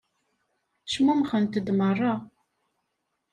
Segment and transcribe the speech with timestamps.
[0.91, 2.13] Cmumxent-d meṛṛa.